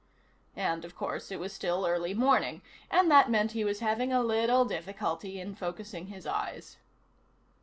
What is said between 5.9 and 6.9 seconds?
his eyes.